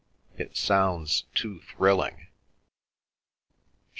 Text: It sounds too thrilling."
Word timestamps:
It 0.35 0.57
sounds 0.57 1.25
too 1.35 1.59
thrilling." 1.61 2.25